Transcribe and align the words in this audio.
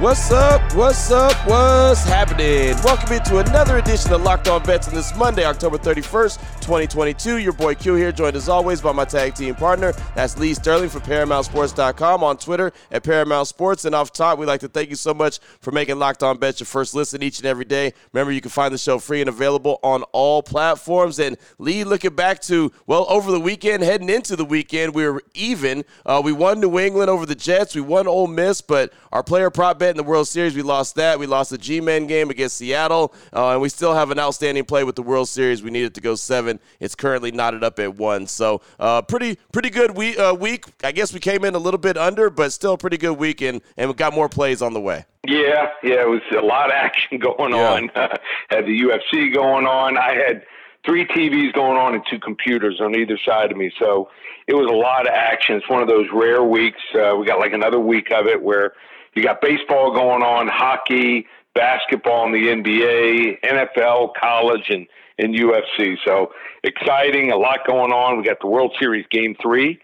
What's 0.00 0.30
up? 0.30 0.74
What's 0.74 1.10
up? 1.10 1.36
What's 1.46 2.04
happening? 2.04 2.74
Welcome 2.82 3.12
into 3.12 3.36
another 3.36 3.76
edition 3.76 4.14
of 4.14 4.22
Locked 4.22 4.48
On 4.48 4.62
Bets 4.62 4.88
on 4.88 4.94
this 4.94 5.14
Monday, 5.14 5.44
October 5.44 5.76
31st, 5.76 6.38
2022. 6.62 7.36
Your 7.36 7.52
boy 7.52 7.74
Q 7.74 7.96
here, 7.96 8.10
joined 8.10 8.34
as 8.34 8.48
always 8.48 8.80
by 8.80 8.92
my 8.92 9.04
tag 9.04 9.34
team 9.34 9.54
partner. 9.54 9.92
That's 10.14 10.38
Lee 10.38 10.54
Sterling 10.54 10.88
from 10.88 11.02
ParamountSports.com 11.02 12.24
on 12.24 12.38
Twitter 12.38 12.72
at 12.90 13.02
Paramount 13.02 13.48
Sports. 13.48 13.84
And 13.84 13.94
off 13.94 14.10
top, 14.10 14.38
we'd 14.38 14.46
like 14.46 14.60
to 14.60 14.68
thank 14.68 14.88
you 14.88 14.96
so 14.96 15.12
much 15.12 15.38
for 15.60 15.70
making 15.70 15.98
Locked 15.98 16.22
On 16.22 16.38
Bets 16.38 16.60
your 16.60 16.66
first 16.66 16.94
listen 16.94 17.22
each 17.22 17.36
and 17.36 17.46
every 17.46 17.66
day. 17.66 17.92
Remember, 18.14 18.32
you 18.32 18.40
can 18.40 18.50
find 18.50 18.72
the 18.72 18.78
show 18.78 18.98
free 18.98 19.20
and 19.20 19.28
available 19.28 19.80
on 19.82 20.02
all 20.12 20.42
platforms. 20.42 21.18
And 21.18 21.36
Lee, 21.58 21.84
looking 21.84 22.14
back 22.14 22.40
to, 22.44 22.72
well, 22.86 23.04
over 23.10 23.30
the 23.30 23.40
weekend, 23.40 23.82
heading 23.82 24.08
into 24.08 24.34
the 24.34 24.46
weekend, 24.46 24.94
we 24.94 25.06
were 25.06 25.22
even. 25.34 25.84
Uh, 26.06 26.22
we 26.24 26.32
won 26.32 26.58
New 26.58 26.78
England 26.78 27.10
over 27.10 27.26
the 27.26 27.34
Jets. 27.34 27.74
We 27.74 27.82
won 27.82 28.06
Ole 28.06 28.28
Miss, 28.28 28.62
but 28.62 28.94
our 29.12 29.22
player 29.22 29.50
prop 29.50 29.78
bet 29.78 29.89
in 29.90 29.96
the 29.96 30.02
World 30.02 30.26
Series, 30.28 30.54
we 30.54 30.62
lost 30.62 30.94
that. 30.96 31.18
We 31.18 31.26
lost 31.26 31.50
the 31.50 31.58
G-Men 31.58 32.06
game 32.06 32.30
against 32.30 32.56
Seattle, 32.56 33.14
uh, 33.34 33.50
and 33.52 33.60
we 33.60 33.68
still 33.68 33.94
have 33.94 34.10
an 34.10 34.18
outstanding 34.18 34.64
play 34.64 34.84
with 34.84 34.96
the 34.96 35.02
World 35.02 35.28
Series. 35.28 35.62
We 35.62 35.70
needed 35.70 35.94
to 35.94 36.00
go 36.00 36.14
seven. 36.14 36.58
It's 36.80 36.94
currently 36.94 37.30
knotted 37.32 37.62
up 37.64 37.78
at 37.78 37.96
one. 37.96 38.26
So 38.26 38.60
uh, 38.78 39.02
pretty 39.02 39.38
pretty 39.52 39.70
good 39.70 39.96
week, 39.96 40.18
uh, 40.18 40.36
week. 40.38 40.64
I 40.84 40.92
guess 40.92 41.12
we 41.12 41.20
came 41.20 41.44
in 41.44 41.54
a 41.54 41.58
little 41.58 41.78
bit 41.78 41.96
under, 41.96 42.30
but 42.30 42.52
still 42.52 42.74
a 42.74 42.78
pretty 42.78 42.96
good 42.96 43.18
week, 43.18 43.40
and, 43.42 43.60
and 43.76 43.88
we 43.88 43.94
got 43.94 44.14
more 44.14 44.28
plays 44.28 44.62
on 44.62 44.72
the 44.72 44.80
way. 44.80 45.04
Yeah, 45.26 45.68
yeah, 45.82 46.02
it 46.02 46.08
was 46.08 46.22
a 46.36 46.40
lot 46.44 46.66
of 46.70 46.72
action 46.76 47.18
going 47.18 47.52
Yeah. 47.52 47.72
on. 47.72 47.88
had 48.48 48.64
the 48.66 48.80
UFC 48.80 49.32
going 49.34 49.66
on. 49.66 49.98
I 49.98 50.14
had 50.14 50.44
three 50.86 51.04
TVs 51.06 51.52
going 51.52 51.76
on 51.76 51.94
and 51.94 52.02
two 52.10 52.18
computers 52.18 52.80
on 52.80 52.94
either 52.96 53.18
side 53.26 53.50
of 53.50 53.56
me. 53.58 53.70
So 53.78 54.08
it 54.46 54.54
was 54.54 54.66
a 54.70 54.74
lot 54.74 55.02
of 55.06 55.12
action. 55.12 55.56
It's 55.56 55.68
one 55.68 55.82
of 55.82 55.88
those 55.88 56.06
rare 56.12 56.42
weeks. 56.42 56.80
Uh, 56.94 57.14
we 57.16 57.26
got 57.26 57.38
like 57.38 57.52
another 57.52 57.78
week 57.78 58.10
of 58.12 58.26
it 58.26 58.40
where 58.42 58.72
you 59.14 59.22
got 59.22 59.40
baseball 59.40 59.92
going 59.92 60.22
on, 60.22 60.48
hockey, 60.48 61.26
basketball 61.54 62.26
in 62.26 62.32
the 62.32 62.48
NBA, 62.48 63.40
NFL, 63.42 64.12
college, 64.20 64.66
and, 64.68 64.86
and 65.18 65.34
UFC. 65.34 65.96
So 66.04 66.32
exciting, 66.62 67.32
a 67.32 67.36
lot 67.36 67.66
going 67.66 67.92
on. 67.92 68.18
We 68.18 68.24
got 68.24 68.40
the 68.40 68.46
World 68.46 68.74
Series 68.78 69.06
Game 69.10 69.36
3 69.42 69.78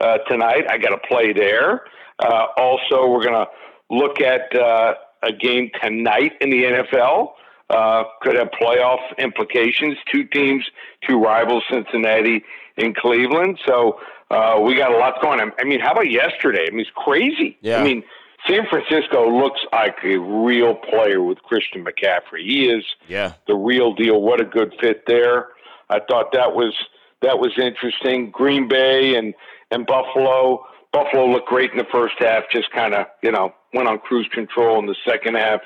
uh, 0.00 0.18
tonight. 0.28 0.64
I 0.68 0.78
got 0.78 0.90
to 0.90 0.98
play 1.08 1.32
there. 1.32 1.82
Uh, 2.18 2.46
also, 2.56 3.08
we're 3.08 3.24
going 3.24 3.46
to 3.46 3.48
look 3.90 4.20
at 4.20 4.54
uh, 4.56 4.94
a 5.22 5.32
game 5.32 5.70
tonight 5.82 6.32
in 6.40 6.50
the 6.50 6.64
NFL. 6.64 7.32
Uh, 7.70 8.04
could 8.22 8.36
have 8.36 8.48
playoff 8.60 9.00
implications. 9.18 9.96
Two 10.12 10.24
teams, 10.24 10.64
two 11.08 11.18
rivals, 11.18 11.64
Cincinnati 11.70 12.44
and 12.76 12.94
Cleveland. 12.94 13.58
So 13.66 13.98
uh, 14.30 14.60
we 14.60 14.76
got 14.76 14.92
a 14.92 14.96
lot 14.96 15.20
going 15.22 15.40
on. 15.40 15.52
I 15.58 15.64
mean, 15.64 15.80
how 15.80 15.92
about 15.92 16.10
yesterday? 16.10 16.66
I 16.66 16.70
mean, 16.70 16.80
it's 16.80 16.90
crazy. 16.94 17.56
Yeah. 17.62 17.78
I 17.78 17.84
mean, 17.84 18.02
San 18.48 18.66
Francisco 18.68 19.30
looks 19.30 19.60
like 19.72 19.96
a 20.04 20.18
real 20.18 20.74
player 20.74 21.22
with 21.22 21.38
Christian 21.42 21.84
McCaffrey. 21.84 22.44
He 22.44 22.68
is 22.68 22.84
Yeah. 23.08 23.32
the 23.46 23.54
real 23.54 23.92
deal. 23.94 24.20
What 24.20 24.40
a 24.40 24.44
good 24.44 24.74
fit 24.80 25.06
there. 25.06 25.48
I 25.90 26.00
thought 26.00 26.32
that 26.32 26.54
was 26.54 26.74
that 27.22 27.38
was 27.38 27.52
interesting. 27.58 28.30
Green 28.30 28.68
Bay 28.68 29.14
and 29.14 29.34
and 29.70 29.86
Buffalo. 29.86 30.66
Buffalo 30.92 31.26
looked 31.26 31.48
great 31.48 31.70
in 31.72 31.78
the 31.78 31.86
first 31.90 32.14
half. 32.18 32.44
Just 32.52 32.70
kind 32.72 32.94
of 32.94 33.06
you 33.22 33.32
know 33.32 33.54
went 33.72 33.88
on 33.88 33.98
cruise 33.98 34.28
control 34.32 34.78
in 34.78 34.86
the 34.86 34.96
second 35.08 35.36
half. 35.36 35.60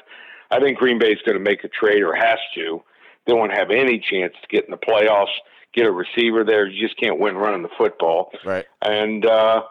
I 0.51 0.61
think 0.61 0.79
Green 0.79 0.99
Bay's 0.99 1.19
going 1.27 1.37
to 1.37 1.45
make 1.45 1.65
a 1.65 1.69
trade 1.69 2.03
or 2.03 2.15
has 2.15 2.39
to. 2.55 2.83
They 3.27 3.35
won't 3.35 3.53
have 3.53 3.71
any 3.71 3.99
chance 3.99 4.33
to 4.41 4.49
get 4.49 4.65
in 4.65 4.71
the 4.71 4.79
playoffs. 4.79 5.35
Get 5.75 5.85
a 5.87 5.93
receiver 5.93 6.45
there. 6.45 6.67
You 6.67 6.81
just 6.87 6.99
can't 6.99 7.19
win 7.19 7.37
running 7.37 7.63
the 7.63 7.69
football. 7.77 8.31
Right. 8.45 8.65
And 8.81 9.27
uh, 9.27 9.63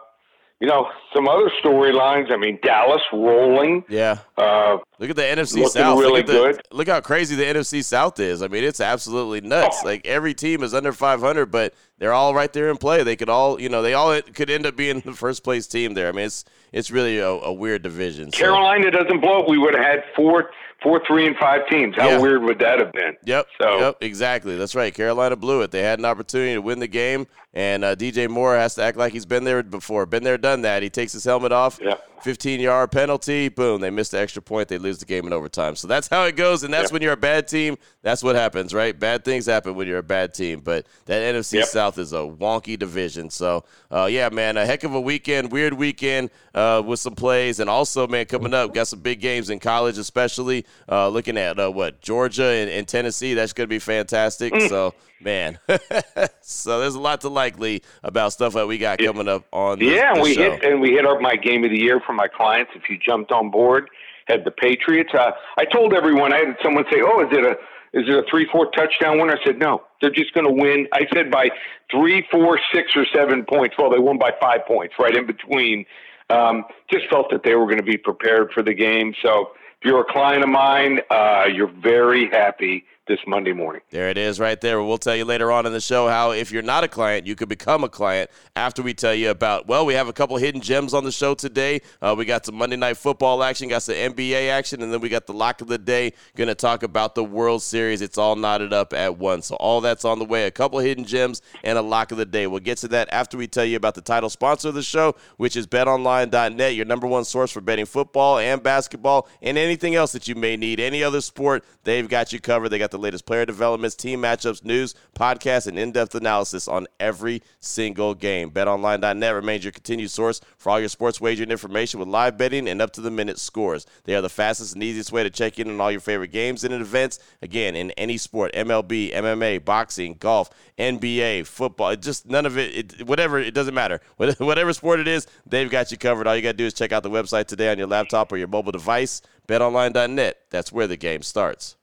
you 0.60 0.66
know 0.66 0.88
some 1.14 1.28
other 1.28 1.50
storylines. 1.62 2.32
I 2.32 2.36
mean 2.36 2.58
Dallas 2.62 3.02
rolling. 3.12 3.84
Yeah. 3.88 4.18
Uh, 4.36 4.78
Look 5.00 5.10
at 5.10 5.16
the 5.16 5.22
NFC 5.22 5.54
Looking 5.56 5.68
South. 5.68 5.98
really 6.00 6.18
look, 6.22 6.26
the, 6.26 6.32
good. 6.32 6.60
look 6.72 6.88
how 6.88 7.00
crazy 7.00 7.36
the 7.36 7.44
NFC 7.44 7.84
South 7.84 8.18
is. 8.18 8.42
I 8.42 8.48
mean, 8.48 8.64
it's 8.64 8.80
absolutely 8.80 9.40
nuts. 9.40 9.78
Oh. 9.82 9.86
Like 9.86 10.04
every 10.06 10.34
team 10.34 10.62
is 10.64 10.74
under 10.74 10.92
500, 10.92 11.46
but 11.46 11.72
they're 11.98 12.12
all 12.12 12.34
right 12.34 12.52
there 12.52 12.68
in 12.68 12.76
play. 12.78 13.04
They 13.04 13.14
could 13.14 13.28
all, 13.28 13.60
you 13.60 13.68
know, 13.68 13.80
they 13.82 13.94
all 13.94 14.20
could 14.20 14.50
end 14.50 14.66
up 14.66 14.74
being 14.76 15.00
the 15.00 15.12
first 15.12 15.44
place 15.44 15.66
team 15.68 15.94
there. 15.94 16.08
I 16.08 16.12
mean, 16.12 16.26
it's 16.26 16.44
it's 16.72 16.90
really 16.90 17.18
a, 17.18 17.28
a 17.28 17.52
weird 17.52 17.82
division. 17.82 18.32
So, 18.32 18.38
Carolina 18.38 18.90
doesn't 18.90 19.20
blow 19.20 19.42
it, 19.44 19.48
we 19.48 19.56
would 19.58 19.74
have 19.74 19.84
had 19.84 20.02
four, 20.16 20.50
four, 20.82 21.00
three, 21.06 21.26
and 21.28 21.36
five 21.36 21.66
teams. 21.68 21.94
How 21.96 22.08
Yeah. 22.08 22.18
weird 22.18 22.42
would 22.42 22.58
that 22.58 22.78
have 22.80 22.92
been? 22.92 23.16
Yep. 23.24 23.46
So- 23.60 23.78
Yep. 23.78 23.96
Exactly. 24.02 24.56
That's 24.56 24.74
right. 24.74 24.92
Carolina 24.92 25.36
blew 25.36 25.62
it. 25.62 25.70
They 25.70 25.82
had 25.82 25.98
an 26.00 26.04
opportunity 26.04 26.54
to 26.54 26.60
win 26.60 26.78
the 26.80 26.88
game, 26.88 27.26
and 27.54 27.84
uh, 27.84 27.94
DJ 27.96 28.28
Moore 28.28 28.54
has 28.56 28.74
to 28.74 28.82
act 28.82 28.96
like 28.98 29.12
he's 29.12 29.26
been 29.26 29.44
there 29.44 29.62
before. 29.62 30.06
Been 30.06 30.24
there, 30.24 30.36
done 30.38 30.62
that. 30.62 30.82
He 30.82 30.90
takes 30.90 31.12
his 31.12 31.24
helmet 31.24 31.52
off. 31.52 31.78
Yeah. 31.82 31.94
15 32.22 32.60
yard 32.60 32.90
penalty. 32.90 33.48
Boom. 33.48 33.80
They 33.80 33.90
missed 33.90 34.10
the 34.12 34.18
extra 34.20 34.42
point. 34.42 34.68
They 34.68 34.78
lose 34.78 34.98
the 34.98 35.04
game 35.06 35.26
in 35.26 35.32
overtime. 35.32 35.76
So 35.76 35.86
that's 35.88 36.08
how 36.08 36.24
it 36.24 36.36
goes, 36.36 36.62
and 36.64 36.72
that's 36.72 36.84
Yep. 36.84 36.92
when 36.92 37.02
you're 37.02 37.12
a 37.12 37.16
bad 37.16 37.48
team. 37.48 37.76
That's 38.02 38.22
what 38.22 38.36
happens, 38.36 38.74
right? 38.74 38.98
Bad 38.98 39.24
things 39.24 39.46
happen 39.46 39.74
when 39.74 39.86
you're 39.86 39.98
a 39.98 40.02
bad 40.02 40.34
team. 40.34 40.60
But 40.60 40.86
that 41.06 41.22
NFC 41.22 41.58
Yep. 41.58 41.66
South 41.68 41.98
is 41.98 42.12
a 42.12 42.16
wonky 42.16 42.78
division. 42.78 43.30
So, 43.30 43.64
uh, 43.90 44.06
yeah, 44.10 44.28
man, 44.30 44.56
a 44.56 44.66
heck 44.66 44.84
of 44.84 44.94
a 44.94 45.00
weekend, 45.00 45.52
weird 45.52 45.74
weekend 45.74 46.30
uh, 46.54 46.82
with 46.84 47.00
some 47.00 47.14
plays, 47.14 47.60
and 47.60 47.70
also, 47.70 48.06
man, 48.06 48.26
coming 48.26 48.54
up, 48.54 48.74
got 48.74 48.88
some 48.88 49.00
big 49.00 49.20
games 49.20 49.50
in 49.50 49.58
college, 49.60 49.98
especially 49.98 50.64
uh, 50.90 51.08
looking 51.08 51.36
at 51.36 51.58
uh, 51.58 51.70
what 51.70 52.00
Georgia 52.00 52.44
and, 52.46 52.70
and 52.70 52.88
Tennessee. 52.88 53.34
That's 53.34 53.52
going 53.52 53.66
to 53.66 53.68
be 53.68 53.78
fantastic. 53.78 54.52
Mm. 54.52 54.68
So, 54.68 54.94
man, 55.20 55.58
so 56.40 56.80
there's 56.80 56.94
a 56.94 57.00
lot 57.00 57.20
to 57.22 57.28
like, 57.28 57.58
Lee, 57.58 57.82
about 58.02 58.32
stuff 58.32 58.54
that 58.54 58.66
we 58.66 58.78
got 58.78 58.98
coming 58.98 59.28
up 59.28 59.44
on. 59.52 59.78
The, 59.78 59.86
Yeah, 59.86 60.12
and 60.12 60.22
we 60.22 60.34
show. 60.34 60.52
hit 60.52 60.64
and 60.64 60.80
we 60.80 60.90
hit 60.90 61.06
up 61.06 61.20
my 61.20 61.36
game 61.36 61.64
of 61.64 61.70
the 61.70 61.78
year 61.78 62.00
for 62.04 62.12
my 62.12 62.28
clients. 62.28 62.72
If 62.74 62.88
you 62.88 62.98
jumped 62.98 63.32
on 63.32 63.50
board, 63.50 63.88
had 64.26 64.44
the 64.44 64.50
Patriots. 64.50 65.10
Uh, 65.14 65.32
I 65.58 65.64
told 65.64 65.94
everyone. 65.94 66.32
I 66.32 66.38
had 66.38 66.56
someone 66.62 66.84
say, 66.90 67.00
"Oh, 67.02 67.20
is 67.20 67.28
it 67.32 67.44
a 67.44 67.52
is 67.98 68.08
it 68.08 68.14
a 68.14 68.22
three 68.30 68.46
four 68.50 68.70
touchdown 68.70 69.18
winner?" 69.18 69.36
I 69.40 69.44
said, 69.44 69.58
"No, 69.58 69.82
they're 70.00 70.10
just 70.10 70.32
going 70.34 70.46
to 70.46 70.52
win." 70.52 70.86
I 70.92 71.06
said 71.14 71.30
by 71.30 71.50
three, 71.90 72.26
four, 72.30 72.60
six, 72.72 72.92
or 72.96 73.06
seven 73.14 73.44
points. 73.44 73.76
Well, 73.78 73.90
they 73.90 73.98
won 73.98 74.18
by 74.18 74.32
five 74.40 74.66
points, 74.66 74.94
right 74.98 75.14
in 75.16 75.26
between. 75.26 75.84
Um, 76.30 76.64
just 76.90 77.08
felt 77.08 77.30
that 77.30 77.42
they 77.42 77.54
were 77.54 77.64
going 77.64 77.78
to 77.78 77.82
be 77.82 77.96
prepared 77.96 78.52
for 78.52 78.62
the 78.62 78.74
game. 78.74 79.14
So, 79.22 79.52
if 79.80 79.84
you're 79.86 80.00
a 80.00 80.12
client 80.12 80.42
of 80.42 80.50
mine, 80.50 81.00
uh, 81.10 81.44
you're 81.50 81.72
very 81.82 82.28
happy 82.30 82.84
this 83.08 83.18
Monday 83.26 83.52
morning. 83.52 83.82
There 83.90 84.08
it 84.10 84.18
is 84.18 84.38
right 84.38 84.60
there. 84.60 84.82
We'll 84.82 84.98
tell 84.98 85.16
you 85.16 85.24
later 85.24 85.50
on 85.50 85.66
in 85.66 85.72
the 85.72 85.80
show 85.80 86.08
how 86.08 86.32
if 86.32 86.52
you're 86.52 86.62
not 86.62 86.84
a 86.84 86.88
client, 86.88 87.26
you 87.26 87.34
could 87.34 87.48
become 87.48 87.82
a 87.82 87.88
client 87.88 88.30
after 88.54 88.82
we 88.82 88.94
tell 88.94 89.14
you 89.14 89.30
about, 89.30 89.66
well, 89.66 89.86
we 89.86 89.94
have 89.94 90.08
a 90.08 90.12
couple 90.12 90.36
hidden 90.36 90.60
gems 90.60 90.94
on 90.94 91.04
the 91.04 91.10
show 91.10 91.34
today. 91.34 91.80
Uh, 92.00 92.14
we 92.16 92.24
got 92.24 92.44
some 92.44 92.54
Monday 92.54 92.76
Night 92.76 92.98
Football 92.98 93.42
action, 93.42 93.68
got 93.68 93.82
some 93.82 93.94
NBA 93.94 94.50
action, 94.50 94.82
and 94.82 94.92
then 94.92 95.00
we 95.00 95.08
got 95.08 95.26
the 95.26 95.32
lock 95.32 95.60
of 95.60 95.68
the 95.68 95.78
day. 95.78 96.12
Going 96.36 96.48
to 96.48 96.54
talk 96.54 96.82
about 96.82 97.14
the 97.14 97.24
World 97.24 97.62
Series. 97.62 98.02
It's 98.02 98.18
all 98.18 98.36
knotted 98.36 98.72
up 98.72 98.92
at 98.92 99.18
once. 99.18 99.46
So 99.46 99.56
all 99.56 99.80
that's 99.80 100.04
on 100.04 100.18
the 100.18 100.24
way. 100.24 100.46
A 100.46 100.50
couple 100.50 100.78
hidden 100.78 101.04
gems 101.04 101.40
and 101.64 101.78
a 101.78 101.82
lock 101.82 102.12
of 102.12 102.18
the 102.18 102.26
day. 102.26 102.46
We'll 102.46 102.60
get 102.60 102.78
to 102.78 102.88
that 102.88 103.08
after 103.10 103.38
we 103.38 103.46
tell 103.46 103.64
you 103.64 103.76
about 103.76 103.94
the 103.94 104.02
title 104.02 104.28
sponsor 104.28 104.68
of 104.68 104.74
the 104.74 104.82
show, 104.82 105.14
which 105.38 105.56
is 105.56 105.66
betonline.net, 105.66 106.74
your 106.74 106.84
number 106.84 107.06
one 107.06 107.24
source 107.24 107.50
for 107.50 107.62
betting 107.62 107.86
football 107.86 108.38
and 108.38 108.62
basketball 108.62 109.28
and 109.40 109.56
anything 109.56 109.94
else 109.94 110.12
that 110.12 110.28
you 110.28 110.34
may 110.34 110.56
need. 110.56 110.78
Any 110.78 111.02
other 111.02 111.22
sport, 111.22 111.64
they've 111.84 112.08
got 112.08 112.32
you 112.32 112.40
covered. 112.40 112.68
They 112.68 112.78
got 112.78 112.90
the 112.90 112.97
latest 112.98 113.26
player 113.26 113.46
developments, 113.46 113.96
team 113.96 114.22
matchups, 114.22 114.64
news, 114.64 114.94
podcasts, 115.14 115.66
and 115.66 115.78
in-depth 115.78 116.14
analysis 116.14 116.68
on 116.68 116.86
every 117.00 117.42
single 117.60 118.14
game. 118.14 118.50
BetOnline.net 118.50 119.34
remains 119.34 119.64
your 119.64 119.72
continued 119.72 120.10
source 120.10 120.40
for 120.56 120.70
all 120.70 120.80
your 120.80 120.88
sports 120.88 121.20
wagering 121.20 121.50
information 121.50 122.00
with 122.00 122.08
live 122.08 122.36
betting 122.36 122.68
and 122.68 122.82
up-to-the-minute 122.82 123.38
scores. 123.38 123.86
They 124.04 124.14
are 124.14 124.22
the 124.22 124.28
fastest 124.28 124.74
and 124.74 124.82
easiest 124.82 125.12
way 125.12 125.22
to 125.22 125.30
check 125.30 125.58
in 125.58 125.70
on 125.70 125.80
all 125.80 125.90
your 125.90 126.00
favorite 126.00 126.32
games 126.32 126.64
and 126.64 126.74
events. 126.74 127.18
Again, 127.42 127.76
in 127.76 127.90
any 127.92 128.16
sport, 128.16 128.52
MLB, 128.54 129.12
MMA, 129.14 129.64
boxing, 129.64 130.16
golf, 130.18 130.50
NBA, 130.78 131.46
football, 131.46 131.96
just 131.96 132.26
none 132.26 132.46
of 132.46 132.58
it, 132.58 133.00
it 133.00 133.06
whatever, 133.06 133.38
it 133.38 133.54
doesn't 133.54 133.74
matter. 133.74 134.00
Whatever 134.16 134.72
sport 134.72 135.00
it 135.00 135.08
is, 135.08 135.26
they've 135.46 135.70
got 135.70 135.90
you 135.90 135.98
covered. 135.98 136.26
All 136.26 136.36
you 136.36 136.42
got 136.42 136.52
to 136.52 136.56
do 136.56 136.66
is 136.66 136.74
check 136.74 136.92
out 136.92 137.02
the 137.02 137.10
website 137.10 137.46
today 137.46 137.70
on 137.70 137.78
your 137.78 137.86
laptop 137.86 138.32
or 138.32 138.36
your 138.36 138.48
mobile 138.48 138.72
device. 138.72 139.22
BetOnline.net. 139.48 140.38
That's 140.50 140.70
where 140.70 140.86
the 140.86 140.96
game 140.96 141.22
starts. 141.22 141.77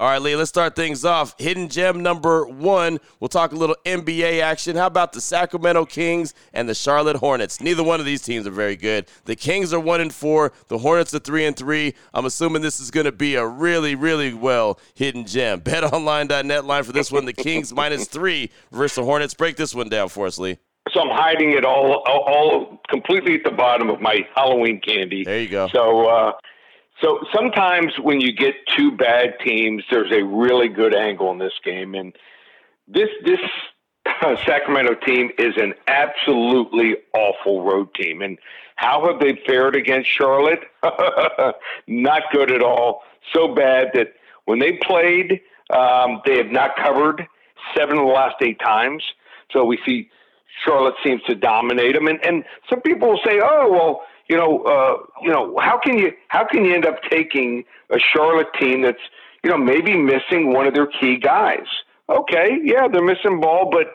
All 0.00 0.08
right, 0.08 0.22
Lee, 0.22 0.34
let's 0.34 0.48
start 0.48 0.76
things 0.76 1.04
off. 1.04 1.34
Hidden 1.38 1.68
gem 1.68 2.02
number 2.02 2.46
one. 2.46 3.00
We'll 3.20 3.28
talk 3.28 3.52
a 3.52 3.54
little 3.54 3.76
NBA 3.84 4.40
action. 4.40 4.74
How 4.74 4.86
about 4.86 5.12
the 5.12 5.20
Sacramento 5.20 5.84
Kings 5.84 6.32
and 6.54 6.66
the 6.66 6.74
Charlotte 6.74 7.16
Hornets? 7.16 7.60
Neither 7.60 7.84
one 7.84 8.00
of 8.00 8.06
these 8.06 8.22
teams 8.22 8.46
are 8.46 8.50
very 8.50 8.76
good. 8.76 9.08
The 9.26 9.36
Kings 9.36 9.74
are 9.74 9.78
one 9.78 10.00
and 10.00 10.10
four. 10.10 10.52
The 10.68 10.78
Hornets 10.78 11.12
are 11.12 11.18
three 11.18 11.44
and 11.44 11.54
three. 11.54 11.92
I'm 12.14 12.24
assuming 12.24 12.62
this 12.62 12.80
is 12.80 12.90
going 12.90 13.04
to 13.04 13.12
be 13.12 13.34
a 13.34 13.46
really, 13.46 13.94
really 13.94 14.32
well 14.32 14.80
hidden 14.94 15.26
gem. 15.26 15.60
BetOnline.net 15.70 16.64
line 16.64 16.84
for 16.84 16.92
this 16.92 17.12
one: 17.12 17.26
the 17.26 17.34
Kings 17.34 17.70
minus 17.70 18.08
three 18.08 18.50
versus 18.72 18.94
the 18.94 19.04
Hornets. 19.04 19.34
Break 19.34 19.56
this 19.56 19.74
one 19.74 19.90
down 19.90 20.08
for 20.08 20.26
us, 20.26 20.38
Lee. 20.38 20.56
So 20.92 21.00
I'm 21.02 21.14
hiding 21.14 21.52
it 21.52 21.66
all 21.66 22.02
all 22.06 22.80
completely 22.88 23.34
at 23.34 23.44
the 23.44 23.50
bottom 23.50 23.90
of 23.90 24.00
my 24.00 24.26
Halloween 24.34 24.80
candy. 24.80 25.24
There 25.24 25.40
you 25.40 25.48
go. 25.48 25.68
So, 25.68 26.06
uh, 26.06 26.32
so 27.00 27.20
sometimes 27.34 27.92
when 28.00 28.20
you 28.20 28.32
get 28.32 28.54
two 28.76 28.92
bad 28.92 29.34
teams, 29.44 29.84
there's 29.90 30.12
a 30.12 30.22
really 30.22 30.68
good 30.68 30.94
angle 30.94 31.30
in 31.32 31.38
this 31.38 31.52
game, 31.64 31.94
and 31.94 32.14
this 32.86 33.08
this 33.24 33.40
Sacramento 34.46 34.94
team 35.06 35.30
is 35.38 35.54
an 35.56 35.74
absolutely 35.86 36.96
awful 37.14 37.62
road 37.62 37.94
team. 37.94 38.22
And 38.22 38.38
how 38.76 39.06
have 39.06 39.20
they 39.20 39.40
fared 39.46 39.76
against 39.76 40.08
Charlotte? 40.10 40.60
not 41.86 42.22
good 42.32 42.50
at 42.50 42.62
all. 42.62 43.02
So 43.34 43.54
bad 43.54 43.88
that 43.94 44.14
when 44.46 44.58
they 44.58 44.78
played, 44.82 45.40
um, 45.70 46.22
they 46.24 46.36
have 46.38 46.50
not 46.50 46.76
covered 46.76 47.26
seven 47.76 47.98
of 47.98 48.06
the 48.06 48.12
last 48.12 48.36
eight 48.42 48.58
times. 48.58 49.02
So 49.52 49.64
we 49.64 49.78
see 49.86 50.10
Charlotte 50.64 50.94
seems 51.04 51.22
to 51.24 51.34
dominate 51.34 51.94
them. 51.94 52.06
And, 52.06 52.24
and 52.24 52.44
some 52.68 52.80
people 52.80 53.10
will 53.10 53.20
say, 53.24 53.40
oh, 53.42 53.70
well, 53.70 54.02
you 54.30 54.36
know, 54.36 54.62
uh, 54.62 54.94
you 55.22 55.30
know, 55.32 55.58
how 55.58 55.80
can 55.82 55.98
you 55.98 56.12
how 56.28 56.46
can 56.46 56.64
you 56.64 56.72
end 56.72 56.86
up 56.86 57.02
taking 57.10 57.64
a 57.90 57.98
Charlotte 57.98 58.46
team 58.60 58.82
that's 58.82 59.02
you 59.42 59.50
know 59.50 59.58
maybe 59.58 59.96
missing 59.96 60.52
one 60.54 60.68
of 60.68 60.72
their 60.72 60.86
key 60.86 61.18
guys? 61.18 61.66
Okay, 62.08 62.58
yeah, 62.62 62.86
they're 62.86 63.04
missing 63.04 63.40
ball, 63.40 63.68
but 63.72 63.88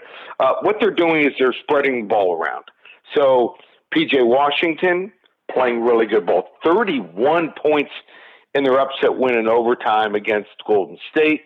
uh, 0.46 0.56
what 0.62 0.76
they're 0.82 0.92
doing 0.94 1.26
is 1.26 1.32
they're 1.40 1.56
spreading 1.64 2.10
ball 2.10 2.36
around. 2.36 2.66
So 3.16 3.56
PJ 3.96 4.26
Washington 4.26 5.14
playing 5.54 5.82
really 5.82 6.06
good 6.06 6.26
ball, 6.26 6.50
31 6.66 7.54
points 7.62 7.92
in 8.54 8.66
their 8.66 8.80
upset 8.80 9.18
win 9.18 9.38
in 9.38 9.48
overtime 9.48 10.16
against 10.16 10.50
Golden 10.68 10.98
State. 11.12 11.44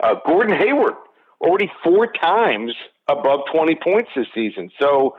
Uh, 0.00 0.14
Gordon 0.24 0.56
Hayward 0.56 0.94
already 1.40 1.70
four 1.82 2.06
times 2.12 2.72
above 3.08 3.40
20 3.52 3.76
points 3.82 4.10
this 4.14 4.26
season. 4.32 4.70
So 4.80 5.16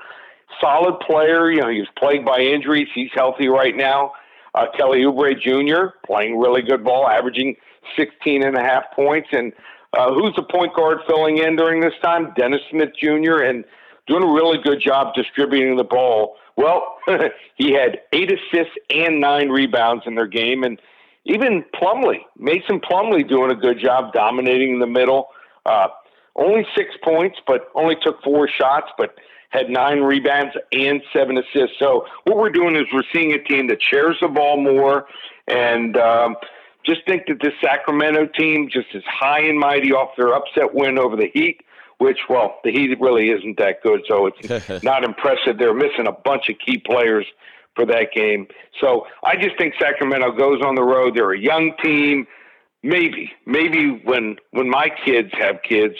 solid 0.61 0.99
player. 0.99 1.51
You 1.51 1.61
know, 1.61 1.69
he 1.69 1.79
was 1.79 1.89
plagued 1.97 2.25
by 2.25 2.39
injuries. 2.39 2.87
He's 2.93 3.11
healthy 3.13 3.47
right 3.47 3.75
now. 3.75 4.13
Uh, 4.55 4.65
Kelly 4.75 4.99
Oubre 5.03 5.39
Jr. 5.39 5.95
playing 6.05 6.39
really 6.39 6.61
good 6.61 6.83
ball, 6.83 7.07
averaging 7.07 7.55
16 7.95 8.43
and 8.43 8.57
a 8.57 8.61
half 8.61 8.83
points. 8.95 9.29
And 9.31 9.53
uh, 9.97 10.13
who's 10.13 10.33
the 10.35 10.43
point 10.43 10.73
guard 10.75 10.99
filling 11.07 11.37
in 11.37 11.55
during 11.55 11.81
this 11.81 11.93
time? 12.01 12.33
Dennis 12.35 12.61
Smith 12.69 12.89
Jr. 12.99 13.43
and 13.43 13.63
doing 14.07 14.23
a 14.23 14.33
really 14.33 14.57
good 14.63 14.81
job 14.81 15.13
distributing 15.13 15.77
the 15.77 15.83
ball. 15.83 16.35
Well, 16.57 16.97
he 17.55 17.71
had 17.71 17.99
eight 18.11 18.31
assists 18.31 18.73
and 18.89 19.21
nine 19.21 19.49
rebounds 19.49 20.03
in 20.05 20.15
their 20.15 20.27
game, 20.27 20.63
and 20.63 20.81
even 21.25 21.63
Plumlee, 21.75 22.21
Mason 22.37 22.79
Plumlee, 22.79 23.27
doing 23.27 23.51
a 23.51 23.55
good 23.55 23.79
job 23.79 24.13
dominating 24.13 24.73
in 24.73 24.79
the 24.79 24.87
middle. 24.87 25.27
Uh, 25.65 25.87
only 26.35 26.65
six 26.75 26.91
points, 27.03 27.37
but 27.45 27.69
only 27.75 27.95
took 28.01 28.21
four 28.23 28.47
shots, 28.47 28.87
but 28.97 29.15
had 29.49 29.69
nine 29.69 30.01
rebounds 30.01 30.55
and 30.71 31.01
seven 31.11 31.37
assists. 31.37 31.77
So 31.79 32.05
what 32.23 32.37
we're 32.37 32.51
doing 32.51 32.75
is 32.75 32.83
we're 32.93 33.03
seeing 33.13 33.33
a 33.33 33.43
team 33.43 33.67
that 33.67 33.79
shares 33.81 34.17
the 34.21 34.27
ball 34.27 34.61
more, 34.61 35.05
and 35.47 35.97
um, 35.97 36.35
just 36.85 37.01
think 37.07 37.23
that 37.27 37.37
this 37.41 37.53
Sacramento 37.61 38.27
team 38.37 38.69
just 38.71 38.87
is 38.93 39.03
high 39.07 39.41
and 39.41 39.59
mighty 39.59 39.91
off 39.91 40.11
their 40.17 40.33
upset 40.33 40.73
win 40.73 40.97
over 40.97 41.15
the 41.15 41.29
Heat. 41.33 41.61
Which, 41.97 42.19
well, 42.29 42.59
the 42.63 42.71
Heat 42.71 42.97
really 43.01 43.29
isn't 43.29 43.57
that 43.57 43.83
good, 43.83 44.01
so 44.07 44.27
it's 44.27 44.83
not 44.83 45.03
impressive. 45.03 45.57
They're 45.57 45.73
missing 45.73 46.07
a 46.07 46.13
bunch 46.13 46.47
of 46.47 46.55
key 46.65 46.77
players 46.77 47.25
for 47.75 47.85
that 47.87 48.13
game. 48.15 48.47
So 48.79 49.05
I 49.23 49.35
just 49.35 49.57
think 49.57 49.73
Sacramento 49.79 50.31
goes 50.37 50.61
on 50.65 50.75
the 50.75 50.83
road. 50.83 51.15
They're 51.15 51.33
a 51.33 51.39
young 51.39 51.73
team. 51.83 52.25
Maybe, 52.83 53.31
maybe 53.45 54.01
when 54.05 54.37
when 54.51 54.69
my 54.69 54.89
kids 55.05 55.29
have 55.33 55.57
kids, 55.67 55.95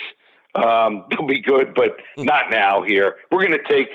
um, 0.56 1.06
they'll 1.12 1.28
be 1.28 1.42
good, 1.42 1.74
but 1.74 1.98
not 2.18 2.50
now. 2.50 2.84
Here, 2.84 3.16
we're 3.31 3.46
going 3.46 3.60
to 3.60 3.68
take 3.68 3.90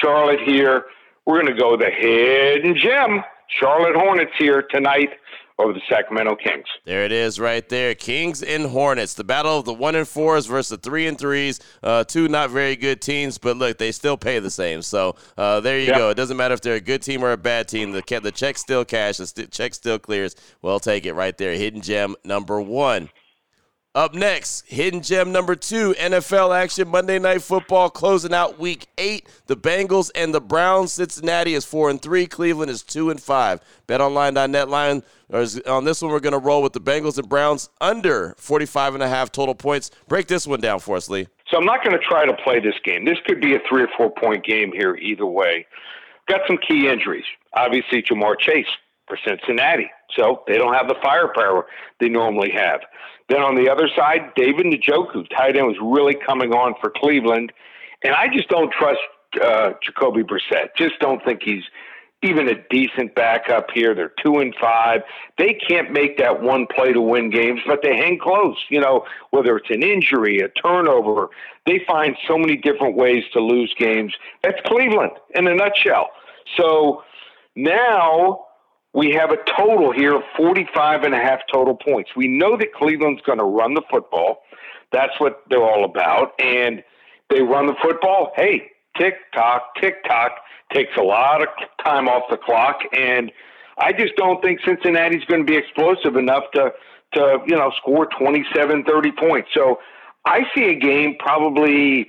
Charlotte 0.00 0.40
here. 0.40 0.86
We're 1.24 1.42
going 1.42 1.54
to 1.54 1.60
go 1.60 1.76
the 1.76 1.90
hidden 1.90 2.76
gem, 2.76 3.22
Charlotte 3.48 3.96
Hornets 3.96 4.32
here 4.38 4.62
tonight 4.62 5.10
over 5.58 5.72
the 5.72 5.80
Sacramento 5.88 6.36
Kings. 6.36 6.66
There 6.84 7.04
it 7.04 7.12
is, 7.12 7.40
right 7.40 7.66
there. 7.68 7.94
Kings 7.94 8.42
and 8.42 8.66
Hornets. 8.66 9.14
The 9.14 9.24
battle 9.24 9.58
of 9.58 9.64
the 9.64 9.72
one 9.72 9.94
and 9.94 10.06
fours 10.06 10.46
versus 10.46 10.70
the 10.70 10.76
three 10.76 11.06
and 11.06 11.18
threes. 11.18 11.60
Uh, 11.82 12.04
two 12.04 12.28
not 12.28 12.50
very 12.50 12.76
good 12.76 13.00
teams, 13.00 13.38
but 13.38 13.56
look, 13.56 13.78
they 13.78 13.92
still 13.92 14.16
pay 14.16 14.38
the 14.38 14.50
same. 14.50 14.82
So 14.82 15.16
uh, 15.36 15.60
there 15.60 15.78
you 15.78 15.86
yep. 15.86 15.96
go. 15.96 16.10
It 16.10 16.14
doesn't 16.14 16.36
matter 16.36 16.54
if 16.54 16.60
they're 16.60 16.74
a 16.74 16.80
good 16.80 17.02
team 17.02 17.24
or 17.24 17.32
a 17.32 17.36
bad 17.36 17.68
team. 17.68 17.92
The 17.92 18.20
the 18.22 18.32
check 18.32 18.58
still 18.58 18.84
cash. 18.84 19.16
The 19.16 19.26
st- 19.26 19.50
check 19.50 19.74
still 19.74 19.98
clears. 19.98 20.36
Well, 20.62 20.78
take 20.78 21.06
it 21.06 21.14
right 21.14 21.36
there. 21.36 21.54
Hidden 21.54 21.80
gem 21.80 22.16
number 22.24 22.60
one. 22.60 23.08
Up 23.96 24.12
next, 24.12 24.66
hidden 24.66 25.00
gem 25.00 25.32
number 25.32 25.56
two, 25.56 25.94
NFL 25.94 26.54
action, 26.54 26.86
Monday 26.88 27.18
Night 27.18 27.40
Football 27.40 27.88
closing 27.88 28.34
out 28.34 28.58
Week 28.58 28.86
Eight. 28.98 29.26
The 29.46 29.56
Bengals 29.56 30.10
and 30.14 30.34
the 30.34 30.40
Browns. 30.40 30.92
Cincinnati 30.92 31.54
is 31.54 31.64
four 31.64 31.88
and 31.88 32.02
three. 32.02 32.26
Cleveland 32.26 32.70
is 32.70 32.82
two 32.82 33.08
and 33.08 33.18
five. 33.18 33.58
BetOnline.net 33.88 34.68
line. 34.68 35.02
On 35.66 35.84
this 35.86 36.02
one, 36.02 36.10
we're 36.12 36.20
going 36.20 36.34
to 36.34 36.38
roll 36.38 36.62
with 36.62 36.74
the 36.74 36.80
Bengals 36.80 37.16
and 37.16 37.26
Browns 37.26 37.70
under 37.80 38.34
45 38.36 38.96
and 38.96 39.02
a 39.02 39.08
half 39.08 39.32
total 39.32 39.54
points. 39.54 39.90
Break 40.08 40.26
this 40.26 40.46
one 40.46 40.60
down 40.60 40.78
for 40.78 40.98
us, 40.98 41.08
Lee. 41.08 41.26
So 41.50 41.56
I'm 41.56 41.64
not 41.64 41.82
going 41.82 41.98
to 41.98 42.04
try 42.06 42.26
to 42.26 42.34
play 42.34 42.60
this 42.60 42.74
game. 42.84 43.06
This 43.06 43.16
could 43.26 43.40
be 43.40 43.54
a 43.54 43.60
three 43.66 43.82
or 43.82 43.88
four 43.96 44.10
point 44.10 44.44
game 44.44 44.72
here 44.72 44.96
either 44.96 45.24
way. 45.24 45.66
Got 46.28 46.42
some 46.46 46.58
key 46.58 46.86
injuries. 46.86 47.24
Obviously, 47.54 48.02
Ja'Marr 48.02 48.38
Chase 48.38 48.66
for 49.08 49.18
Cincinnati. 49.26 49.90
So 50.14 50.42
they 50.46 50.58
don't 50.58 50.74
have 50.74 50.86
the 50.86 50.96
firepower 51.02 51.64
they 51.98 52.10
normally 52.10 52.50
have. 52.50 52.80
Then 53.28 53.42
on 53.42 53.56
the 53.56 53.68
other 53.68 53.88
side, 53.96 54.32
David 54.36 54.66
Njoku, 54.66 55.28
tight 55.30 55.56
end, 55.56 55.66
was 55.66 55.76
really 55.82 56.14
coming 56.14 56.52
on 56.52 56.74
for 56.80 56.90
Cleveland. 56.90 57.52
And 58.02 58.14
I 58.14 58.28
just 58.28 58.48
don't 58.48 58.72
trust 58.72 59.00
uh, 59.42 59.72
Jacoby 59.82 60.22
Brissett. 60.22 60.76
Just 60.76 60.98
don't 61.00 61.24
think 61.24 61.42
he's 61.42 61.64
even 62.22 62.48
a 62.48 62.54
decent 62.70 63.14
backup 63.14 63.70
here. 63.72 63.94
They're 63.94 64.12
two 64.22 64.38
and 64.38 64.54
five. 64.60 65.02
They 65.38 65.54
can't 65.54 65.92
make 65.92 66.18
that 66.18 66.42
one 66.42 66.66
play 66.66 66.92
to 66.92 67.00
win 67.00 67.30
games, 67.30 67.60
but 67.66 67.80
they 67.82 67.96
hang 67.96 68.18
close. 68.18 68.56
You 68.68 68.80
know, 68.80 69.04
whether 69.30 69.56
it's 69.56 69.70
an 69.70 69.82
injury, 69.82 70.38
a 70.40 70.48
turnover, 70.48 71.28
they 71.66 71.82
find 71.86 72.16
so 72.26 72.38
many 72.38 72.56
different 72.56 72.96
ways 72.96 73.24
to 73.32 73.40
lose 73.40 73.74
games. 73.78 74.14
That's 74.42 74.60
Cleveland 74.64 75.12
in 75.34 75.46
a 75.46 75.54
nutshell. 75.54 76.08
So 76.56 77.04
now 77.54 78.45
we 78.96 79.10
have 79.10 79.30
a 79.30 79.36
total 79.58 79.92
here 79.92 80.16
of 80.16 80.22
45 80.38 81.02
and 81.02 81.14
a 81.14 81.18
half 81.18 81.40
total 81.52 81.76
points. 81.76 82.10
We 82.16 82.28
know 82.28 82.56
that 82.56 82.72
Cleveland's 82.72 83.20
going 83.20 83.38
to 83.38 83.44
run 83.44 83.74
the 83.74 83.82
football. 83.90 84.38
That's 84.90 85.12
what 85.18 85.42
they're 85.50 85.62
all 85.62 85.84
about. 85.84 86.32
And 86.40 86.82
they 87.28 87.42
run 87.42 87.66
the 87.66 87.74
football. 87.82 88.32
Hey, 88.34 88.70
tick 88.96 89.16
tock, 89.34 89.74
tick 89.78 90.02
tock 90.04 90.32
takes 90.72 90.96
a 90.96 91.02
lot 91.02 91.42
of 91.42 91.48
time 91.84 92.08
off 92.08 92.22
the 92.30 92.38
clock. 92.38 92.78
And 92.96 93.30
I 93.76 93.92
just 93.92 94.16
don't 94.16 94.42
think 94.42 94.60
Cincinnati's 94.64 95.24
going 95.26 95.44
to 95.44 95.46
be 95.46 95.58
explosive 95.58 96.16
enough 96.16 96.44
to, 96.54 96.72
to, 97.16 97.40
you 97.46 97.54
know, 97.54 97.72
score 97.76 98.08
27, 98.18 98.84
30 98.84 99.12
points. 99.12 99.50
So 99.52 99.78
I 100.24 100.44
see 100.54 100.70
a 100.70 100.74
game 100.74 101.16
probably, 101.18 102.08